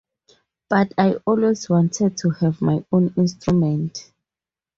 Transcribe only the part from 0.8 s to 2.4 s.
I always wanted to